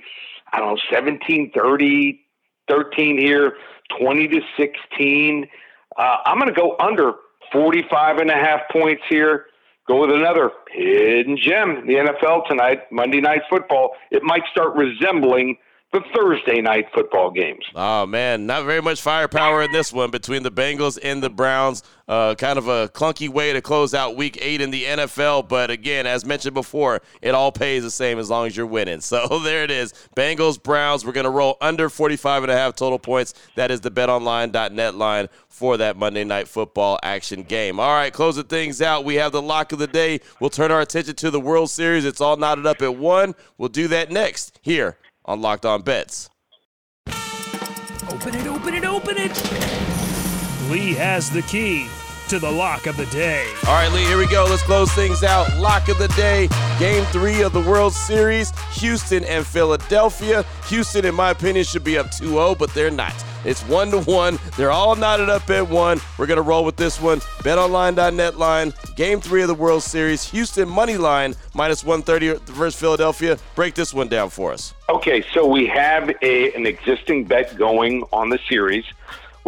I 0.54 0.58
don't 0.58 0.76
know, 0.76 0.80
17, 0.90 1.52
30, 1.54 2.20
13 2.66 3.18
here, 3.18 3.58
20 4.00 4.28
to 4.28 4.40
16. 4.56 5.48
Uh, 5.98 6.18
I'm 6.24 6.38
going 6.38 6.52
to 6.52 6.58
go 6.58 6.76
under 6.78 7.14
45 7.52 8.18
and 8.18 8.30
a 8.30 8.34
half 8.34 8.60
points 8.70 9.02
here. 9.08 9.46
Go 9.86 10.02
with 10.02 10.14
another 10.14 10.52
hidden 10.70 11.36
gem, 11.36 11.86
the 11.86 11.94
NFL 11.94 12.46
tonight, 12.46 12.82
Monday 12.92 13.20
Night 13.20 13.42
Football. 13.50 13.94
It 14.10 14.22
might 14.22 14.42
start 14.50 14.76
resembling 14.76 15.56
the 15.92 16.02
Thursday 16.14 16.60
night 16.60 16.86
football 16.92 17.30
games. 17.30 17.64
Oh 17.74 18.04
man, 18.04 18.46
not 18.46 18.64
very 18.64 18.82
much 18.82 19.00
firepower 19.00 19.62
in 19.62 19.72
this 19.72 19.90
one 19.90 20.10
between 20.10 20.42
the 20.42 20.50
Bengals 20.50 20.98
and 21.02 21.22
the 21.22 21.30
Browns. 21.30 21.82
Uh, 22.06 22.34
kind 22.34 22.58
of 22.58 22.68
a 22.68 22.88
clunky 22.88 23.28
way 23.28 23.52
to 23.52 23.60
close 23.60 23.92
out 23.92 24.16
Week 24.16 24.38
Eight 24.40 24.62
in 24.62 24.70
the 24.70 24.84
NFL, 24.84 25.46
but 25.46 25.70
again, 25.70 26.06
as 26.06 26.24
mentioned 26.24 26.54
before, 26.54 27.02
it 27.20 27.34
all 27.34 27.52
pays 27.52 27.82
the 27.82 27.90
same 27.90 28.18
as 28.18 28.30
long 28.30 28.46
as 28.46 28.56
you're 28.56 28.66
winning. 28.66 29.00
So 29.08 29.38
there 29.38 29.64
it 29.64 29.70
is, 29.70 29.94
Bengals 30.14 30.62
Browns. 30.62 31.04
We're 31.04 31.12
gonna 31.12 31.30
roll 31.30 31.56
under 31.62 31.88
45 31.88 32.42
and 32.42 32.52
a 32.52 32.56
half 32.56 32.74
total 32.76 32.98
points. 32.98 33.32
That 33.56 33.70
is 33.70 33.80
the 33.80 33.90
BetOnline.net 33.90 34.94
line 34.96 35.28
for 35.48 35.78
that 35.78 35.96
Monday 35.96 36.24
Night 36.24 36.46
Football 36.46 36.98
action 37.02 37.42
game. 37.42 37.80
All 37.80 37.94
right, 37.94 38.12
closing 38.12 38.44
things 38.44 38.82
out, 38.82 39.06
we 39.06 39.14
have 39.14 39.32
the 39.32 39.40
lock 39.40 39.72
of 39.72 39.78
the 39.78 39.86
day. 39.86 40.20
We'll 40.40 40.50
turn 40.50 40.70
our 40.70 40.82
attention 40.82 41.14
to 41.16 41.30
the 41.30 41.40
World 41.40 41.70
Series. 41.70 42.04
It's 42.04 42.20
all 42.20 42.36
knotted 42.36 42.66
up 42.66 42.82
at 42.82 42.96
one. 42.96 43.34
We'll 43.56 43.70
do 43.70 43.88
that 43.88 44.10
next 44.10 44.58
here 44.62 44.98
on 45.28 45.42
Locked 45.42 45.66
On 45.66 45.82
Bets. 45.82 46.30
Open 48.08 48.34
it, 48.34 48.46
open 48.46 48.74
it, 48.74 48.84
open 48.84 49.16
it. 49.18 50.70
Lee 50.70 50.94
has 50.94 51.30
the 51.30 51.42
key 51.42 51.86
to 52.28 52.38
the 52.38 52.50
lock 52.50 52.86
of 52.86 52.96
the 52.98 53.06
day. 53.06 53.50
All 53.66 53.72
right, 53.72 53.90
Lee, 53.90 54.04
here 54.04 54.18
we 54.18 54.26
go. 54.26 54.44
Let's 54.44 54.62
close 54.62 54.92
things 54.92 55.22
out. 55.22 55.56
Lock 55.56 55.88
of 55.88 55.96
the 55.96 56.08
day, 56.08 56.48
game 56.78 57.02
three 57.06 57.40
of 57.40 57.54
the 57.54 57.60
World 57.60 57.94
Series, 57.94 58.52
Houston 58.72 59.24
and 59.24 59.46
Philadelphia. 59.46 60.44
Houston, 60.66 61.06
in 61.06 61.14
my 61.14 61.30
opinion, 61.30 61.64
should 61.64 61.84
be 61.84 61.96
up 61.96 62.10
2 62.10 62.28
0, 62.28 62.54
but 62.54 62.72
they're 62.74 62.90
not. 62.90 63.14
It's 63.46 63.62
one 63.62 63.90
to 63.92 64.00
one. 64.00 64.38
They're 64.58 64.70
all 64.70 64.94
knotted 64.94 65.30
up 65.30 65.48
at 65.48 65.66
one. 65.66 66.00
We're 66.18 66.26
gonna 66.26 66.42
roll 66.42 66.66
with 66.66 66.76
this 66.76 67.00
one. 67.00 67.20
BetOnline.net 67.44 68.36
line. 68.36 68.74
Game 68.94 69.22
three 69.22 69.40
of 69.40 69.48
the 69.48 69.54
World 69.54 69.82
Series. 69.82 70.28
Houston 70.30 70.68
money 70.68 70.98
line 70.98 71.34
minus 71.54 71.82
130 71.82 72.44
versus 72.52 72.78
Philadelphia. 72.78 73.38
Break 73.54 73.74
this 73.74 73.94
one 73.94 74.08
down 74.08 74.28
for 74.28 74.52
us. 74.52 74.74
Okay, 74.90 75.24
so 75.32 75.46
we 75.46 75.66
have 75.66 76.10
a, 76.20 76.52
an 76.52 76.66
existing 76.66 77.24
bet 77.24 77.56
going 77.56 78.02
on 78.12 78.28
the 78.28 78.38
series. 78.48 78.84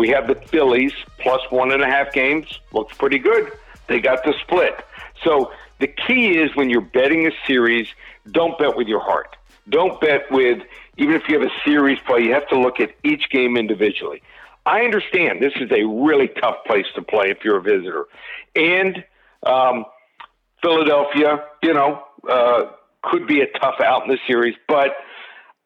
We 0.00 0.08
have 0.08 0.28
the 0.28 0.34
Phillies 0.34 0.94
plus 1.18 1.42
one 1.50 1.72
and 1.72 1.82
a 1.82 1.86
half 1.86 2.10
games. 2.14 2.46
Looks 2.72 2.96
pretty 2.96 3.18
good. 3.18 3.52
They 3.86 4.00
got 4.00 4.24
the 4.24 4.32
split. 4.40 4.82
So 5.22 5.52
the 5.78 5.88
key 5.88 6.38
is 6.38 6.56
when 6.56 6.70
you're 6.70 6.80
betting 6.80 7.26
a 7.26 7.30
series, 7.46 7.86
don't 8.32 8.58
bet 8.58 8.78
with 8.78 8.88
your 8.88 9.00
heart. 9.00 9.36
Don't 9.68 10.00
bet 10.00 10.22
with, 10.30 10.62
even 10.96 11.16
if 11.16 11.28
you 11.28 11.38
have 11.38 11.46
a 11.46 11.52
series 11.66 11.98
play, 12.06 12.22
you 12.22 12.32
have 12.32 12.48
to 12.48 12.58
look 12.58 12.80
at 12.80 12.92
each 13.04 13.28
game 13.28 13.58
individually. 13.58 14.22
I 14.64 14.84
understand 14.84 15.42
this 15.42 15.52
is 15.56 15.70
a 15.70 15.84
really 15.84 16.28
tough 16.28 16.64
place 16.66 16.86
to 16.94 17.02
play 17.02 17.26
if 17.28 17.44
you're 17.44 17.58
a 17.58 17.62
visitor. 17.62 18.06
And 18.56 19.04
um, 19.42 19.84
Philadelphia, 20.62 21.44
you 21.62 21.74
know, 21.74 22.02
uh, 22.26 22.70
could 23.02 23.26
be 23.26 23.42
a 23.42 23.46
tough 23.58 23.82
out 23.84 24.04
in 24.04 24.08
the 24.08 24.18
series, 24.26 24.56
but 24.66 24.92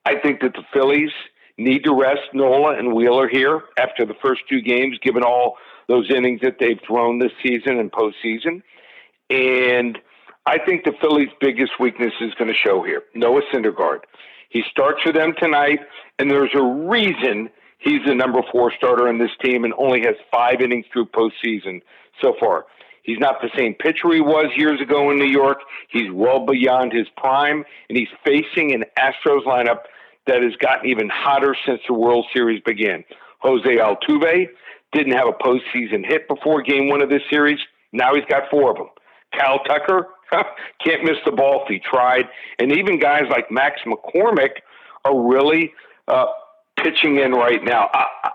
I 0.05 0.17
think 0.17 0.41
that 0.41 0.55
the 0.55 0.65
Phillies 0.73 1.13
need 1.59 1.85
to 1.85 1.95
rest 1.95 2.23
Nola 2.33 2.77
and 2.79 2.95
Wheeler 2.95 3.29
here 3.29 3.63
after 3.79 4.05
the 4.05 4.15
first 4.23 4.43
two 4.49 4.61
games, 4.61 4.99
given 5.03 5.23
all 5.23 5.57
those 5.89 6.11
innings 6.11 6.41
that 6.43 6.57
they've 6.59 6.81
thrown 6.87 7.19
this 7.19 7.33
season 7.43 7.79
and 7.79 7.93
postseason. 7.93 8.63
And 9.31 9.99
I 10.47 10.59
think 10.59 10.85
the 10.85 10.93
Phillies' 11.01 11.29
biggest 11.41 11.73
weakness 11.79 12.13
is 12.21 12.35
going 12.35 12.49
to 12.49 12.57
show 12.57 12.83
here. 12.83 13.03
Noah 13.15 13.43
Syndergaard. 13.53 14.01
He 14.51 14.63
starts 14.71 15.03
for 15.03 15.13
them 15.13 15.35
tonight, 15.39 15.81
and 16.19 16.31
there's 16.31 16.55
a 16.55 16.63
reason 16.63 17.51
he's 17.79 18.01
the 18.07 18.15
number 18.15 18.41
four 18.53 18.73
starter 18.73 19.09
in 19.09 19.19
this 19.19 19.31
team 19.43 19.65
and 19.65 19.75
only 19.79 20.01
has 20.01 20.15
five 20.31 20.61
innings 20.61 20.87
through 20.93 21.07
postseason 21.07 21.83
so 22.23 22.35
far. 22.39 22.67
He's 23.03 23.19
not 23.19 23.43
the 23.43 23.51
same 23.57 23.75
pitcher 23.75 24.13
he 24.13 24.21
was 24.21 24.47
years 24.57 24.81
ago 24.81 25.11
in 25.11 25.19
New 25.19 25.29
York. 25.29 25.59
He's 25.91 26.11
well 26.11 26.47
beyond 26.47 26.93
his 26.93 27.07
prime, 27.17 27.65
and 27.89 27.99
he's 27.99 28.09
facing 28.25 28.73
an 28.73 28.85
Astros 28.99 29.45
lineup 29.45 29.81
that 30.27 30.43
has 30.43 30.55
gotten 30.57 30.89
even 30.89 31.09
hotter 31.09 31.57
since 31.67 31.81
the 31.87 31.95
World 31.95 32.27
Series 32.33 32.63
began. 32.65 33.05
Jose 33.41 33.77
Altuve 33.77 34.49
didn't 34.93 35.13
have 35.13 35.29
a 35.29 35.33
postseason 35.33 36.07
hit 36.07 36.27
before 36.29 36.63
game 36.63 36.89
one 36.89 37.03
of 37.03 37.11
this 37.11 37.23
series. 37.29 37.59
Now 37.93 38.15
he's 38.15 38.25
got 38.27 38.45
four 38.51 38.71
of 38.71 38.77
them. 38.77 38.89
Kyle 39.39 39.59
Tucker 39.65 40.09
can't 40.85 41.05
miss 41.05 41.17
the 41.25 41.33
ball 41.33 41.63
if 41.63 41.69
he 41.69 41.79
tried. 41.79 42.29
And 42.59 42.73
even 42.73 42.99
guys 42.99 43.25
like 43.31 43.51
Max 43.51 43.81
McCormick 43.85 44.61
are 45.05 45.21
really 45.21 45.73
uh, 46.09 46.27
pitching 46.83 47.19
in 47.19 47.33
right 47.33 47.63
now. 47.63 47.91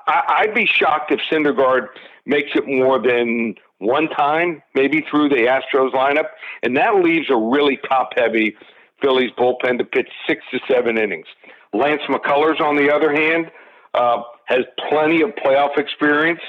I, 0.07 0.43
would 0.45 0.55
be 0.55 0.65
shocked 0.65 1.11
if 1.11 1.19
Syndergaard 1.31 1.87
makes 2.25 2.51
it 2.55 2.67
more 2.67 3.01
than 3.01 3.55
one 3.79 4.09
time, 4.09 4.61
maybe 4.75 5.05
through 5.09 5.29
the 5.29 5.47
Astros 5.47 5.93
lineup. 5.93 6.29
And 6.63 6.75
that 6.77 6.95
leaves 6.95 7.29
a 7.29 7.35
really 7.35 7.79
top 7.87 8.11
heavy 8.15 8.55
Phillies 9.01 9.31
bullpen 9.37 9.77
to 9.77 9.85
pitch 9.85 10.09
six 10.27 10.43
to 10.51 10.59
seven 10.69 10.97
innings. 10.97 11.27
Lance 11.73 12.01
McCullers, 12.09 12.59
on 12.59 12.75
the 12.75 12.93
other 12.93 13.13
hand, 13.13 13.51
uh, 13.93 14.23
has 14.45 14.61
plenty 14.89 15.21
of 15.21 15.31
playoff 15.31 15.77
experience. 15.77 16.41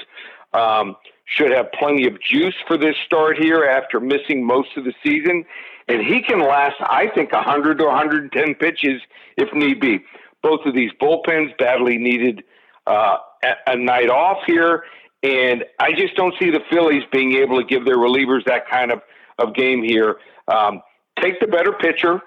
Um, 0.53 0.95
should 1.25 1.51
have 1.51 1.71
plenty 1.71 2.07
of 2.07 2.21
juice 2.21 2.55
for 2.67 2.77
this 2.77 2.95
start 3.05 3.37
here 3.37 3.63
after 3.63 3.99
missing 3.99 4.45
most 4.45 4.69
of 4.75 4.83
the 4.83 4.93
season. 5.03 5.45
And 5.87 6.01
he 6.05 6.21
can 6.21 6.39
last, 6.39 6.75
I 6.81 7.07
think, 7.13 7.31
100 7.31 7.77
to 7.79 7.85
110 7.85 8.55
pitches 8.55 9.01
if 9.37 9.53
need 9.53 9.79
be. 9.79 9.99
Both 10.43 10.61
of 10.65 10.73
these 10.73 10.91
bullpens 11.01 11.57
badly 11.57 11.97
needed 11.97 12.43
uh, 12.87 13.17
a, 13.67 13.75
night 13.75 14.09
off 14.09 14.39
here. 14.45 14.83
And 15.23 15.63
I 15.79 15.91
just 15.93 16.15
don't 16.15 16.33
see 16.39 16.49
the 16.49 16.61
Phillies 16.69 17.03
being 17.11 17.33
able 17.33 17.59
to 17.59 17.65
give 17.65 17.85
their 17.85 17.97
relievers 17.97 18.43
that 18.45 18.67
kind 18.69 18.91
of, 18.91 19.01
of 19.37 19.53
game 19.53 19.83
here. 19.83 20.17
Um, 20.47 20.81
take 21.21 21.39
the 21.39 21.47
better 21.47 21.71
pitcher 21.73 22.21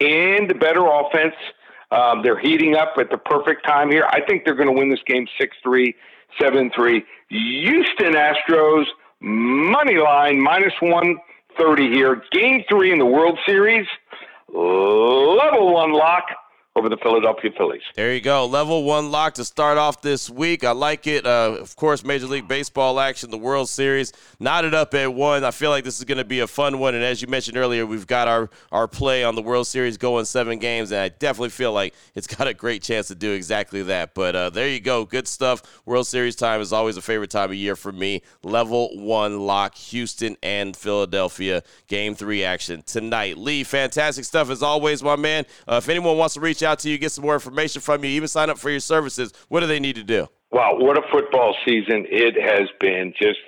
and 0.00 0.50
the 0.50 0.54
better 0.54 0.86
offense. 0.86 1.34
Um, 1.90 2.22
they're 2.22 2.38
heating 2.38 2.74
up 2.74 2.94
at 2.98 3.10
the 3.10 3.18
perfect 3.18 3.64
time 3.64 3.90
here. 3.90 4.06
I 4.10 4.20
think 4.20 4.44
they're 4.44 4.54
going 4.54 4.68
to 4.68 4.78
win 4.78 4.90
this 4.90 5.02
game 5.06 5.26
6 5.38 5.56
3, 5.62 5.94
7 6.40 6.70
3. 6.74 7.04
Houston 7.28 8.14
Astros, 8.14 8.84
money 9.20 9.98
line, 9.98 10.40
minus 10.40 10.72
130 10.80 11.88
here. 11.90 12.22
Game 12.32 12.64
three 12.68 12.92
in 12.92 12.98
the 12.98 13.06
World 13.06 13.38
Series, 13.46 13.86
level 14.48 15.74
one 15.74 15.92
lock 15.92 16.24
over 16.76 16.90
the 16.90 16.96
Philadelphia 16.98 17.50
Phillies. 17.56 17.82
There 17.94 18.12
you 18.12 18.20
go. 18.20 18.44
Level 18.44 18.84
one 18.84 19.10
lock 19.10 19.34
to 19.34 19.44
start 19.44 19.78
off 19.78 20.02
this 20.02 20.28
week. 20.28 20.62
I 20.62 20.72
like 20.72 21.06
it. 21.06 21.26
Uh, 21.26 21.56
of 21.58 21.74
course, 21.74 22.04
Major 22.04 22.26
League 22.26 22.46
Baseball 22.46 23.00
action, 23.00 23.30
the 23.30 23.38
World 23.38 23.70
Series, 23.70 24.12
knotted 24.38 24.74
up 24.74 24.92
at 24.92 25.12
one. 25.14 25.42
I 25.42 25.52
feel 25.52 25.70
like 25.70 25.84
this 25.84 25.98
is 25.98 26.04
going 26.04 26.18
to 26.18 26.24
be 26.24 26.40
a 26.40 26.46
fun 26.46 26.78
one. 26.78 26.94
And 26.94 27.02
as 27.02 27.22
you 27.22 27.28
mentioned 27.28 27.56
earlier, 27.56 27.86
we've 27.86 28.06
got 28.06 28.28
our, 28.28 28.50
our 28.70 28.86
play 28.86 29.24
on 29.24 29.34
the 29.34 29.42
World 29.42 29.66
Series 29.66 29.96
going 29.96 30.26
seven 30.26 30.58
games. 30.58 30.92
And 30.92 31.00
I 31.00 31.08
definitely 31.08 31.48
feel 31.48 31.72
like 31.72 31.94
it's 32.14 32.26
got 32.36 32.46
a 32.46 32.54
great 32.54 32.82
chance 32.82 33.08
to 33.08 33.14
do 33.14 33.32
exactly 33.32 33.82
that. 33.84 34.12
But 34.14 34.36
uh, 34.36 34.50
there 34.50 34.68
you 34.68 34.80
go. 34.80 35.06
Good 35.06 35.26
stuff. 35.26 35.62
World 35.86 36.06
Series 36.06 36.36
time 36.36 36.60
is 36.60 36.74
always 36.74 36.98
a 36.98 37.02
favorite 37.02 37.30
time 37.30 37.50
of 37.50 37.56
year 37.56 37.74
for 37.74 37.90
me. 37.90 38.20
Level 38.42 38.90
one 38.98 39.40
lock, 39.40 39.74
Houston 39.76 40.36
and 40.42 40.76
Philadelphia. 40.76 41.62
Game 41.86 42.14
three 42.14 42.44
action 42.44 42.82
tonight. 42.82 43.38
Lee, 43.38 43.64
fantastic 43.64 44.26
stuff 44.26 44.50
as 44.50 44.62
always, 44.62 45.02
my 45.02 45.16
man. 45.16 45.46
Uh, 45.66 45.76
if 45.82 45.88
anyone 45.88 46.18
wants 46.18 46.34
to 46.34 46.40
reach 46.40 46.62
out 46.62 46.65
to 46.74 46.90
you, 46.90 46.98
get 46.98 47.12
some 47.12 47.24
more 47.24 47.34
information 47.34 47.80
from 47.80 48.04
you, 48.04 48.10
even 48.10 48.28
sign 48.28 48.50
up 48.50 48.58
for 48.58 48.70
your 48.70 48.80
services, 48.80 49.32
what 49.48 49.60
do 49.60 49.66
they 49.66 49.80
need 49.80 49.96
to 49.96 50.04
do? 50.04 50.28
Wow, 50.50 50.76
what 50.78 50.96
a 50.98 51.02
football 51.10 51.54
season 51.64 52.06
it 52.08 52.34
has 52.40 52.68
been. 52.80 53.12
Just 53.20 53.40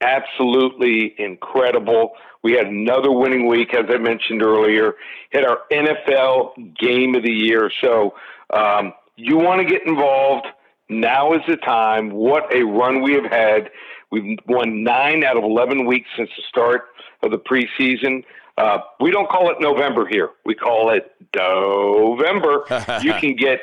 absolutely 0.00 1.14
incredible. 1.18 2.12
We 2.42 2.52
had 2.52 2.66
another 2.66 3.10
winning 3.10 3.46
week, 3.46 3.74
as 3.74 3.84
I 3.88 3.98
mentioned 3.98 4.42
earlier, 4.42 4.94
hit 5.30 5.44
our 5.44 5.60
NFL 5.72 6.76
game 6.78 7.14
of 7.14 7.22
the 7.22 7.32
year. 7.32 7.70
So 7.82 8.14
um, 8.54 8.92
you 9.16 9.36
want 9.36 9.60
to 9.60 9.66
get 9.66 9.86
involved. 9.86 10.46
Now 10.88 11.34
is 11.34 11.40
the 11.48 11.56
time. 11.56 12.10
What 12.10 12.54
a 12.54 12.62
run 12.62 13.02
we 13.02 13.12
have 13.14 13.30
had. 13.30 13.70
We've 14.10 14.38
won 14.46 14.82
nine 14.84 15.24
out 15.24 15.36
of 15.36 15.44
11 15.44 15.84
weeks 15.84 16.08
since 16.16 16.30
the 16.36 16.42
start 16.48 16.86
of 17.22 17.30
the 17.30 17.38
preseason. 17.38 18.24
Uh, 18.58 18.78
we 19.00 19.10
don't 19.12 19.28
call 19.28 19.50
it 19.50 19.58
November 19.60 20.04
here. 20.04 20.30
We 20.44 20.56
call 20.56 20.90
it 20.90 21.12
November. 21.36 22.64
you 23.02 23.14
can 23.14 23.36
get 23.36 23.60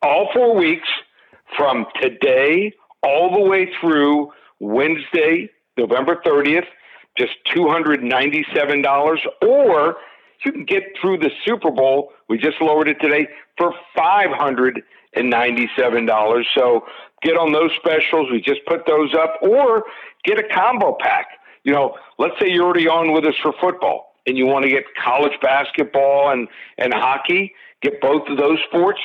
all 0.00 0.30
four 0.32 0.56
weeks 0.56 0.88
from 1.54 1.84
today 2.00 2.72
all 3.02 3.30
the 3.30 3.40
way 3.40 3.70
through 3.78 4.32
Wednesday, 4.58 5.50
November 5.76 6.16
30th, 6.24 6.64
just 7.18 7.32
$297. 7.54 9.18
Or 9.42 9.96
you 10.46 10.52
can 10.52 10.64
get 10.64 10.84
through 10.98 11.18
the 11.18 11.30
Super 11.44 11.70
Bowl. 11.70 12.12
We 12.30 12.38
just 12.38 12.58
lowered 12.62 12.88
it 12.88 13.02
today 13.02 13.28
for 13.58 13.74
$597. 13.94 16.44
So 16.54 16.86
get 17.22 17.36
on 17.36 17.52
those 17.52 17.72
specials. 17.76 18.30
We 18.30 18.40
just 18.40 18.64
put 18.66 18.86
those 18.86 19.12
up. 19.12 19.34
Or 19.42 19.84
get 20.24 20.38
a 20.38 20.44
combo 20.54 20.96
pack. 20.98 21.26
You 21.64 21.74
know, 21.74 21.98
let's 22.18 22.40
say 22.40 22.48
you're 22.48 22.64
already 22.64 22.88
on 22.88 23.12
with 23.12 23.26
us 23.26 23.34
for 23.42 23.52
football 23.60 24.11
and 24.26 24.36
you 24.36 24.46
want 24.46 24.64
to 24.64 24.70
get 24.70 24.84
college 25.02 25.32
basketball 25.40 26.30
and, 26.30 26.48
and 26.78 26.92
hockey, 26.94 27.52
get 27.82 28.00
both 28.00 28.22
of 28.28 28.36
those 28.36 28.58
sports 28.68 29.00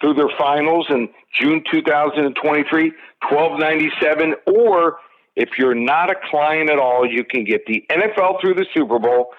through 0.00 0.14
their 0.14 0.30
finals 0.38 0.86
in 0.90 1.08
June 1.38 1.62
2023, 1.70 2.92
1297. 3.28 4.34
Or 4.46 4.98
if 5.36 5.50
you're 5.58 5.74
not 5.74 6.10
a 6.10 6.14
client 6.30 6.70
at 6.70 6.78
all, 6.78 7.06
you 7.06 7.24
can 7.24 7.44
get 7.44 7.66
the 7.66 7.84
NFL 7.90 8.40
through 8.40 8.54
the 8.54 8.66
Super 8.74 8.98
Bowl, 8.98 9.30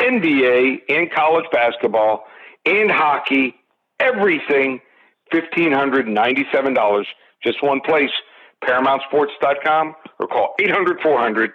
NBA 0.00 0.78
and 0.88 1.10
college 1.12 1.46
basketball 1.52 2.24
and 2.64 2.90
hockey, 2.90 3.54
everything, 4.00 4.80
$1,597. 5.32 7.04
Just 7.42 7.62
one 7.62 7.80
place, 7.80 8.10
ParamountSports.com 8.64 9.94
or 10.18 10.26
call 10.26 10.54
800 10.60 11.00
400 11.00 11.52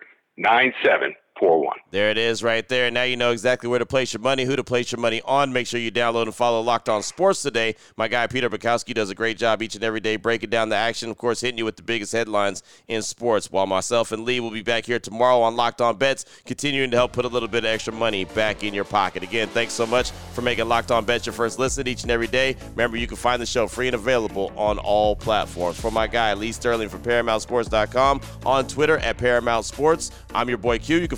401. 1.39 1.77
There 1.91 2.09
it 2.09 2.17
is 2.17 2.43
right 2.43 2.67
there. 2.67 2.91
Now 2.91 3.03
you 3.03 3.15
know 3.15 3.31
exactly 3.31 3.69
where 3.69 3.79
to 3.79 3.85
place 3.85 4.13
your 4.13 4.21
money, 4.21 4.43
who 4.43 4.55
to 4.55 4.63
place 4.63 4.91
your 4.91 4.99
money 4.99 5.21
on. 5.25 5.53
Make 5.53 5.67
sure 5.67 5.79
you 5.79 5.91
download 5.91 6.23
and 6.23 6.35
follow 6.35 6.61
Locked 6.61 6.89
On 6.89 7.01
Sports 7.01 7.41
today. 7.41 7.75
My 7.95 8.07
guy 8.07 8.27
Peter 8.27 8.49
Bukowski 8.49 8.93
does 8.93 9.09
a 9.09 9.15
great 9.15 9.37
job 9.37 9.61
each 9.61 9.75
and 9.75 9.83
every 9.83 9.99
day 9.99 10.15
breaking 10.15 10.49
down 10.49 10.69
the 10.69 10.75
action, 10.75 11.09
of 11.09 11.17
course, 11.17 11.41
hitting 11.41 11.57
you 11.57 11.65
with 11.65 11.77
the 11.77 11.83
biggest 11.83 12.11
headlines 12.11 12.63
in 12.87 13.01
sports. 13.01 13.51
While 13.51 13.67
myself 13.67 14.11
and 14.11 14.25
Lee 14.25 14.39
will 14.39 14.51
be 14.51 14.63
back 14.63 14.85
here 14.85 14.99
tomorrow 14.99 15.41
on 15.41 15.55
Locked 15.55 15.81
On 15.81 15.95
Bets, 15.95 16.25
continuing 16.45 16.91
to 16.91 16.97
help 16.97 17.13
put 17.13 17.25
a 17.25 17.29
little 17.29 17.49
bit 17.49 17.63
of 17.63 17.69
extra 17.69 17.93
money 17.93 18.25
back 18.25 18.63
in 18.63 18.73
your 18.73 18.85
pocket. 18.85 19.23
Again, 19.23 19.47
thanks 19.47 19.73
so 19.73 19.85
much 19.85 20.11
for 20.33 20.41
making 20.41 20.67
Locked 20.67 20.91
On 20.91 21.05
Bets 21.05 21.25
your 21.25 21.33
first 21.33 21.59
listen 21.59 21.87
each 21.87 22.03
and 22.03 22.11
every 22.11 22.27
day. 22.27 22.55
Remember, 22.71 22.97
you 22.97 23.07
can 23.07 23.17
find 23.17 23.41
the 23.41 23.45
show 23.45 23.67
free 23.67 23.87
and 23.87 23.95
available 23.95 24.51
on 24.55 24.77
all 24.79 25.15
platforms. 25.15 25.79
For 25.79 25.91
my 25.91 26.07
guy 26.07 26.33
Lee 26.33 26.51
Sterling 26.51 26.89
from 26.89 27.01
ParamountSports.com 27.01 28.21
on 28.45 28.67
Twitter 28.67 28.97
at 28.99 29.17
Paramount 29.17 29.65
Sports. 29.65 30.11
I'm 30.33 30.49
your 30.49 30.57
boy 30.57 30.79
Q. 30.79 30.97
You 30.97 31.07
can 31.07 31.17